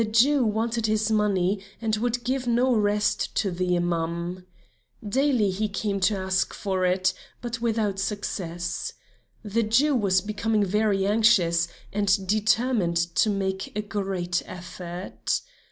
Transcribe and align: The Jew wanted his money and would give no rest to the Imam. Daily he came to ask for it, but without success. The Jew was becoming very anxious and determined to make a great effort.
The 0.03 0.09
Jew 0.09 0.43
wanted 0.43 0.87
his 0.87 1.11
money 1.11 1.61
and 1.79 1.95
would 1.97 2.23
give 2.23 2.47
no 2.47 2.75
rest 2.75 3.35
to 3.35 3.51
the 3.51 3.75
Imam. 3.75 4.47
Daily 5.07 5.51
he 5.51 5.69
came 5.69 5.99
to 5.99 6.17
ask 6.17 6.55
for 6.55 6.87
it, 6.87 7.13
but 7.39 7.61
without 7.61 7.99
success. 7.99 8.93
The 9.43 9.61
Jew 9.61 9.93
was 9.95 10.21
becoming 10.21 10.65
very 10.65 11.05
anxious 11.05 11.67
and 11.93 12.25
determined 12.27 12.97
to 12.97 13.29
make 13.29 13.77
a 13.77 13.83
great 13.83 14.41
effort. 14.47 15.39